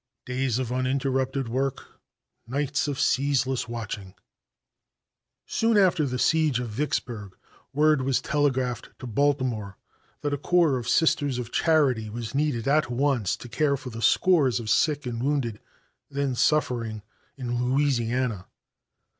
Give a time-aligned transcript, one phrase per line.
[0.25, 2.01] Days of uninterrupted work;
[2.47, 4.15] nights of ceaseless watching.
[5.45, 7.37] Soon after the siege of Vicksburg
[7.71, 9.77] word was telegraphed to Baltimore
[10.21, 14.01] that a corps of Sisters of Charity was needed at once to care for the
[14.01, 15.59] scores of sick and wounded
[16.09, 17.03] then suffering
[17.37, 18.47] in Louisiana.